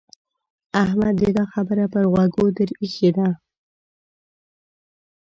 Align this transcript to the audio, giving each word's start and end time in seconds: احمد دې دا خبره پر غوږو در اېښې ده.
احمد 0.83 1.13
دې 1.21 1.29
دا 1.37 1.45
خبره 1.53 1.85
پر 1.93 2.03
غوږو 2.11 2.45
در 2.57 2.69
اېښې 2.81 3.09
ده. 3.17 3.27